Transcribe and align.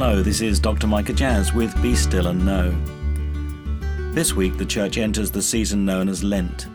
Hello, 0.00 0.22
this 0.22 0.42
is 0.42 0.60
Dr. 0.60 0.86
Micha 0.86 1.12
Jazz 1.12 1.52
with 1.52 1.82
Be 1.82 1.96
Still 1.96 2.28
and 2.28 2.46
Know. 2.46 2.70
This 4.12 4.32
week, 4.32 4.56
the 4.56 4.64
church 4.64 4.96
enters 4.96 5.28
the 5.28 5.42
season 5.42 5.84
known 5.84 6.08
as 6.08 6.22
Lent. 6.22 6.68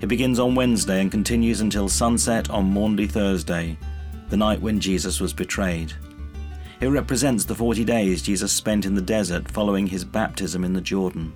It 0.00 0.06
begins 0.06 0.38
on 0.38 0.54
Wednesday 0.54 1.02
and 1.02 1.10
continues 1.10 1.60
until 1.60 1.86
sunset 1.86 2.48
on 2.48 2.72
Maundy 2.72 3.06
Thursday, 3.06 3.76
the 4.30 4.38
night 4.38 4.58
when 4.58 4.80
Jesus 4.80 5.20
was 5.20 5.34
betrayed. 5.34 5.92
It 6.80 6.86
represents 6.86 7.44
the 7.44 7.54
40 7.54 7.84
days 7.84 8.22
Jesus 8.22 8.50
spent 8.50 8.86
in 8.86 8.94
the 8.94 9.02
desert 9.02 9.50
following 9.50 9.86
his 9.86 10.06
baptism 10.06 10.64
in 10.64 10.72
the 10.72 10.80
Jordan. 10.80 11.34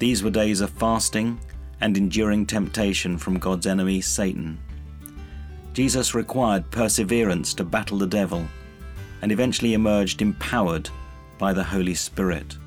These 0.00 0.24
were 0.24 0.30
days 0.30 0.62
of 0.62 0.70
fasting 0.70 1.38
and 1.80 1.96
enduring 1.96 2.46
temptation 2.46 3.18
from 3.18 3.38
God's 3.38 3.68
enemy, 3.68 4.00
Satan. 4.00 4.58
Jesus 5.74 6.12
required 6.12 6.72
perseverance 6.72 7.54
to 7.54 7.62
battle 7.62 7.98
the 7.98 8.08
devil 8.08 8.48
and 9.22 9.32
eventually 9.32 9.74
emerged 9.74 10.20
empowered 10.20 10.90
by 11.38 11.52
the 11.52 11.64
Holy 11.64 11.94
Spirit. 11.94 12.58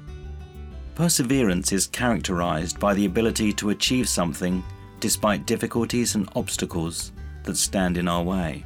Perseverance 0.96 1.74
is 1.74 1.88
characterized 1.88 2.80
by 2.80 2.94
the 2.94 3.06
ability 3.06 3.52
to 3.54 3.70
achieve 3.70 4.08
something 4.08 4.64
despite 5.02 5.46
difficulties 5.46 6.16
and 6.16 6.30
obstacles 6.36 7.12
that 7.44 7.58
stand 7.58 7.98
in 7.98 8.08
our 8.08 8.24
way. 8.24 8.66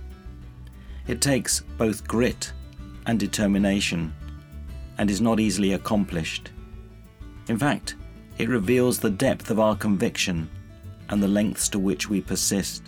It 1.08 1.22
takes 1.22 1.62
both 1.78 2.08
grit 2.08 2.54
and 3.08 3.20
determination 3.20 4.14
and 5.00 5.10
is 5.10 5.22
not 5.22 5.40
easily 5.40 5.74
accomplished. 5.74 6.52
In 7.48 7.58
fact, 7.58 7.96
it 8.38 8.48
reveals 8.48 9.00
the 9.00 9.10
depth 9.10 9.50
of 9.50 9.60
our 9.60 9.76
conviction 9.76 10.48
and 11.10 11.22
the 11.22 11.28
lengths 11.28 11.68
to 11.70 11.80
which 11.80 12.10
we 12.10 12.22
persist. 12.22 12.84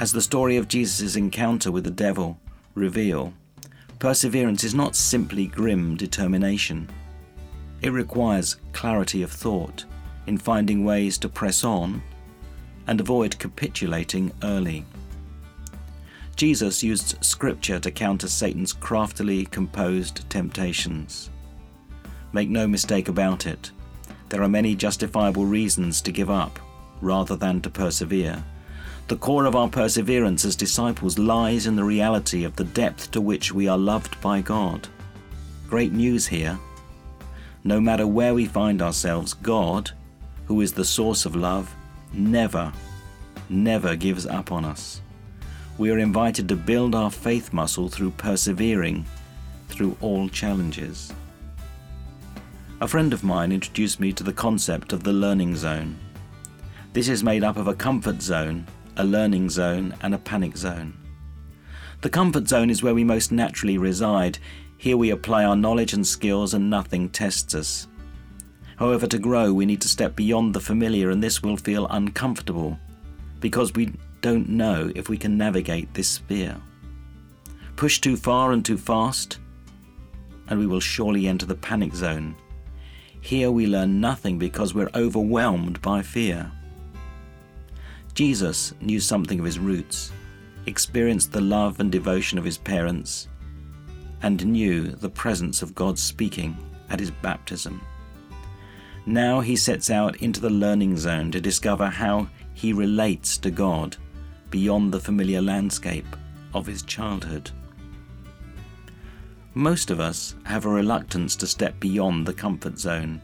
As 0.00 0.12
the 0.12 0.22
story 0.22 0.56
of 0.56 0.68
Jesus' 0.68 1.16
encounter 1.16 1.70
with 1.70 1.84
the 1.84 1.90
devil 1.90 2.40
reveal, 2.74 3.34
Perseverance 3.98 4.62
is 4.62 4.74
not 4.74 4.94
simply 4.94 5.46
grim 5.46 5.96
determination. 5.96 6.88
It 7.80 7.92
requires 7.92 8.56
clarity 8.72 9.22
of 9.22 9.32
thought 9.32 9.84
in 10.26 10.36
finding 10.36 10.84
ways 10.84 11.16
to 11.18 11.28
press 11.28 11.64
on 11.64 12.02
and 12.86 13.00
avoid 13.00 13.38
capitulating 13.38 14.32
early. 14.42 14.84
Jesus 16.36 16.82
used 16.82 17.24
scripture 17.24 17.78
to 17.80 17.90
counter 17.90 18.28
Satan's 18.28 18.74
craftily 18.74 19.46
composed 19.46 20.28
temptations. 20.28 21.30
Make 22.32 22.50
no 22.50 22.68
mistake 22.68 23.08
about 23.08 23.46
it, 23.46 23.70
there 24.28 24.42
are 24.42 24.48
many 24.48 24.74
justifiable 24.74 25.46
reasons 25.46 26.02
to 26.02 26.12
give 26.12 26.28
up 26.28 26.58
rather 27.00 27.36
than 27.36 27.62
to 27.62 27.70
persevere. 27.70 28.44
The 29.08 29.16
core 29.16 29.44
of 29.44 29.54
our 29.54 29.68
perseverance 29.68 30.44
as 30.44 30.56
disciples 30.56 31.16
lies 31.16 31.68
in 31.68 31.76
the 31.76 31.84
reality 31.84 32.42
of 32.42 32.56
the 32.56 32.64
depth 32.64 33.12
to 33.12 33.20
which 33.20 33.52
we 33.52 33.68
are 33.68 33.78
loved 33.78 34.20
by 34.20 34.40
God. 34.40 34.88
Great 35.68 35.92
news 35.92 36.26
here. 36.26 36.58
No 37.62 37.80
matter 37.80 38.04
where 38.04 38.34
we 38.34 38.46
find 38.46 38.82
ourselves, 38.82 39.32
God, 39.32 39.92
who 40.46 40.60
is 40.60 40.72
the 40.72 40.84
source 40.84 41.24
of 41.24 41.36
love, 41.36 41.72
never, 42.12 42.72
never 43.48 43.94
gives 43.94 44.26
up 44.26 44.50
on 44.50 44.64
us. 44.64 45.00
We 45.78 45.90
are 45.90 45.98
invited 45.98 46.48
to 46.48 46.56
build 46.56 46.96
our 46.96 47.10
faith 47.10 47.52
muscle 47.52 47.88
through 47.88 48.10
persevering 48.12 49.06
through 49.68 49.96
all 50.00 50.28
challenges. 50.28 51.12
A 52.80 52.88
friend 52.88 53.12
of 53.12 53.22
mine 53.22 53.52
introduced 53.52 54.00
me 54.00 54.12
to 54.14 54.24
the 54.24 54.32
concept 54.32 54.92
of 54.92 55.04
the 55.04 55.12
learning 55.12 55.54
zone. 55.54 55.96
This 56.92 57.08
is 57.08 57.22
made 57.22 57.44
up 57.44 57.56
of 57.56 57.68
a 57.68 57.74
comfort 57.74 58.20
zone 58.20 58.66
a 58.96 59.04
learning 59.04 59.50
zone, 59.50 59.94
and 60.02 60.14
a 60.14 60.18
panic 60.18 60.56
zone. 60.56 60.96
The 62.02 62.10
comfort 62.10 62.48
zone 62.48 62.70
is 62.70 62.82
where 62.82 62.94
we 62.94 63.04
most 63.04 63.32
naturally 63.32 63.78
reside. 63.78 64.38
Here 64.78 64.96
we 64.96 65.10
apply 65.10 65.44
our 65.44 65.56
knowledge 65.56 65.92
and 65.92 66.06
skills, 66.06 66.54
and 66.54 66.68
nothing 66.68 67.08
tests 67.08 67.54
us. 67.54 67.88
However, 68.76 69.06
to 69.06 69.18
grow, 69.18 69.52
we 69.52 69.66
need 69.66 69.80
to 69.80 69.88
step 69.88 70.14
beyond 70.14 70.54
the 70.54 70.60
familiar, 70.60 71.10
and 71.10 71.22
this 71.22 71.42
will 71.42 71.56
feel 71.56 71.86
uncomfortable 71.88 72.78
because 73.40 73.72
we 73.74 73.92
don't 74.20 74.48
know 74.48 74.90
if 74.94 75.08
we 75.08 75.16
can 75.16 75.38
navigate 75.38 75.92
this 75.94 76.08
sphere. 76.08 76.56
Push 77.76 78.00
too 78.00 78.16
far 78.16 78.52
and 78.52 78.64
too 78.64 78.76
fast, 78.76 79.38
and 80.48 80.58
we 80.58 80.66
will 80.66 80.80
surely 80.80 81.26
enter 81.26 81.46
the 81.46 81.54
panic 81.54 81.94
zone. 81.94 82.36
Here 83.20 83.50
we 83.50 83.66
learn 83.66 84.00
nothing 84.00 84.38
because 84.38 84.74
we're 84.74 84.90
overwhelmed 84.94 85.80
by 85.82 86.02
fear. 86.02 86.52
Jesus 88.16 88.72
knew 88.80 88.98
something 88.98 89.38
of 89.38 89.44
his 89.44 89.58
roots, 89.58 90.10
experienced 90.64 91.32
the 91.32 91.40
love 91.42 91.80
and 91.80 91.92
devotion 91.92 92.38
of 92.38 92.46
his 92.46 92.56
parents, 92.56 93.28
and 94.22 94.46
knew 94.46 94.84
the 94.84 95.10
presence 95.10 95.60
of 95.60 95.74
God 95.74 95.98
speaking 95.98 96.56
at 96.88 96.98
his 96.98 97.10
baptism. 97.10 97.78
Now 99.04 99.40
he 99.40 99.54
sets 99.54 99.90
out 99.90 100.16
into 100.22 100.40
the 100.40 100.48
learning 100.48 100.96
zone 100.96 101.30
to 101.32 101.42
discover 101.42 101.88
how 101.88 102.28
he 102.54 102.72
relates 102.72 103.36
to 103.36 103.50
God 103.50 103.98
beyond 104.48 104.94
the 104.94 105.00
familiar 105.00 105.42
landscape 105.42 106.16
of 106.54 106.64
his 106.64 106.80
childhood. 106.80 107.50
Most 109.52 109.90
of 109.90 110.00
us 110.00 110.34
have 110.46 110.64
a 110.64 110.70
reluctance 110.70 111.36
to 111.36 111.46
step 111.46 111.78
beyond 111.80 112.26
the 112.26 112.32
comfort 112.32 112.78
zone, 112.78 113.20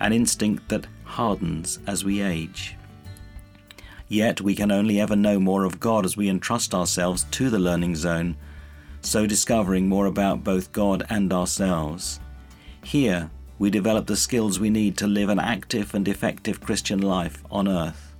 an 0.00 0.12
instinct 0.12 0.68
that 0.68 0.86
hardens 1.04 1.78
as 1.86 2.04
we 2.04 2.20
age. 2.20 2.76
Yet 4.12 4.42
we 4.42 4.54
can 4.54 4.70
only 4.70 5.00
ever 5.00 5.16
know 5.16 5.40
more 5.40 5.64
of 5.64 5.80
God 5.80 6.04
as 6.04 6.18
we 6.18 6.28
entrust 6.28 6.74
ourselves 6.74 7.24
to 7.30 7.48
the 7.48 7.58
learning 7.58 7.96
zone, 7.96 8.36
so 9.00 9.26
discovering 9.26 9.88
more 9.88 10.04
about 10.04 10.44
both 10.44 10.70
God 10.70 11.02
and 11.08 11.32
ourselves. 11.32 12.20
Here, 12.84 13.30
we 13.58 13.70
develop 13.70 14.06
the 14.06 14.16
skills 14.16 14.60
we 14.60 14.68
need 14.68 14.98
to 14.98 15.06
live 15.06 15.30
an 15.30 15.38
active 15.38 15.94
and 15.94 16.06
effective 16.06 16.60
Christian 16.60 17.00
life 17.00 17.42
on 17.50 17.66
earth. 17.66 18.14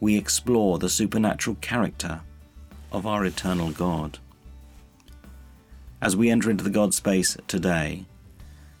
We 0.00 0.18
explore 0.18 0.78
the 0.78 0.90
supernatural 0.90 1.56
character 1.62 2.20
of 2.92 3.06
our 3.06 3.24
eternal 3.24 3.70
God. 3.70 4.18
As 6.02 6.14
we 6.14 6.28
enter 6.28 6.50
into 6.50 6.62
the 6.62 6.68
God 6.68 6.92
space 6.92 7.38
today, 7.48 8.04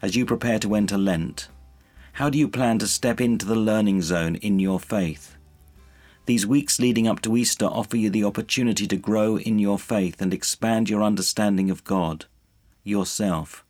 as 0.02 0.16
you 0.16 0.26
prepare 0.26 0.58
to 0.58 0.74
enter 0.74 0.98
Lent, 0.98 1.48
how 2.12 2.28
do 2.28 2.36
you 2.36 2.46
plan 2.46 2.78
to 2.80 2.86
step 2.86 3.22
into 3.22 3.46
the 3.46 3.56
learning 3.56 4.02
zone 4.02 4.34
in 4.34 4.58
your 4.58 4.78
faith? 4.78 5.35
These 6.26 6.44
weeks 6.44 6.80
leading 6.80 7.06
up 7.06 7.22
to 7.22 7.36
Easter 7.36 7.66
offer 7.66 7.96
you 7.96 8.10
the 8.10 8.24
opportunity 8.24 8.88
to 8.88 8.96
grow 8.96 9.38
in 9.38 9.60
your 9.60 9.78
faith 9.78 10.20
and 10.20 10.34
expand 10.34 10.90
your 10.90 11.04
understanding 11.04 11.70
of 11.70 11.84
God, 11.84 12.24
yourself, 12.82 13.64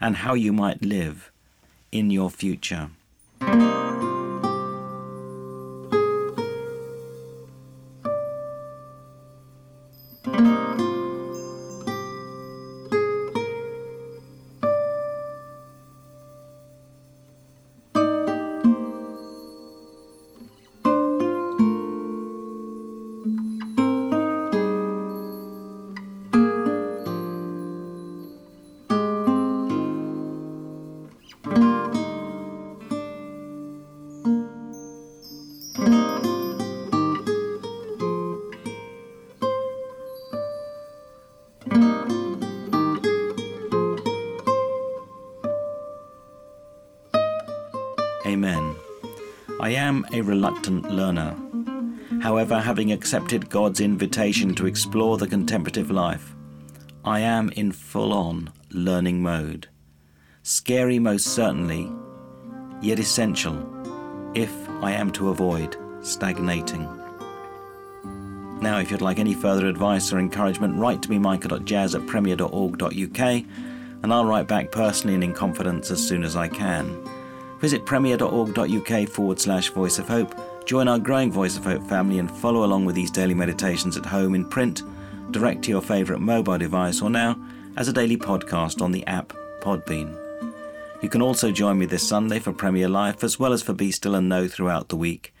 and 0.00 0.16
how 0.16 0.32
you 0.32 0.50
might 0.50 0.82
live 0.82 1.30
in 1.92 2.10
your 2.10 2.30
future. 2.30 2.88
Amen. 48.30 48.76
I 49.58 49.70
am 49.70 50.06
a 50.12 50.20
reluctant 50.20 50.88
learner. 50.88 51.36
However, 52.22 52.60
having 52.60 52.92
accepted 52.92 53.50
God's 53.50 53.80
invitation 53.80 54.54
to 54.54 54.66
explore 54.66 55.18
the 55.18 55.26
contemplative 55.26 55.90
life, 55.90 56.36
I 57.04 57.20
am 57.20 57.48
in 57.50 57.72
full 57.72 58.12
on 58.12 58.52
learning 58.70 59.20
mode. 59.20 59.66
Scary, 60.44 61.00
most 61.00 61.26
certainly, 61.26 61.90
yet 62.80 63.00
essential 63.00 63.58
if 64.36 64.52
I 64.80 64.92
am 64.92 65.10
to 65.12 65.30
avoid 65.30 65.76
stagnating. 66.00 66.84
Now, 68.60 68.78
if 68.78 68.92
you'd 68.92 69.00
like 69.00 69.18
any 69.18 69.34
further 69.34 69.66
advice 69.66 70.12
or 70.12 70.20
encouragement, 70.20 70.78
write 70.78 71.02
to 71.02 71.10
me, 71.10 71.18
micha.jazz 71.18 71.96
at 71.96 72.06
premier.org.uk, 72.06 73.20
and 74.02 74.12
I'll 74.14 74.24
write 74.24 74.46
back 74.46 74.70
personally 74.70 75.14
and 75.14 75.24
in 75.24 75.32
confidence 75.32 75.90
as 75.90 76.06
soon 76.06 76.22
as 76.22 76.36
I 76.36 76.46
can. 76.46 77.19
Visit 77.60 77.84
premier.org.uk 77.84 79.08
forward 79.08 79.40
slash 79.40 79.68
voice 79.70 79.98
of 79.98 80.08
hope, 80.08 80.34
join 80.64 80.88
our 80.88 80.98
growing 80.98 81.30
Voice 81.30 81.56
of 81.56 81.64
Hope 81.64 81.86
family, 81.88 82.18
and 82.18 82.30
follow 82.30 82.64
along 82.64 82.86
with 82.86 82.94
these 82.94 83.10
daily 83.10 83.34
meditations 83.34 83.96
at 83.96 84.06
home 84.06 84.34
in 84.34 84.48
print, 84.48 84.82
direct 85.30 85.62
to 85.64 85.70
your 85.70 85.82
favourite 85.82 86.22
mobile 86.22 86.58
device, 86.58 87.02
or 87.02 87.10
now 87.10 87.38
as 87.76 87.88
a 87.88 87.92
daily 87.92 88.16
podcast 88.16 88.82
on 88.82 88.92
the 88.92 89.06
app 89.06 89.32
Podbean. 89.60 90.16
You 91.02 91.08
can 91.08 91.22
also 91.22 91.50
join 91.50 91.78
me 91.78 91.86
this 91.86 92.06
Sunday 92.06 92.38
for 92.38 92.52
Premier 92.52 92.88
Life 92.88 93.22
as 93.22 93.38
well 93.38 93.52
as 93.52 93.62
for 93.62 93.72
Be 93.72 93.90
Still 93.90 94.14
and 94.14 94.28
Know 94.28 94.48
throughout 94.48 94.88
the 94.88 94.96
week. 94.96 95.34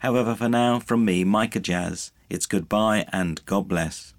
However, 0.00 0.34
for 0.34 0.48
now, 0.48 0.78
from 0.78 1.04
me, 1.04 1.24
Micha 1.24 1.62
Jazz, 1.62 2.12
it's 2.28 2.46
goodbye 2.46 3.06
and 3.12 3.44
God 3.46 3.68
bless. 3.68 4.15